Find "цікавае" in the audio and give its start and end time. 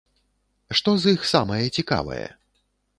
1.77-2.27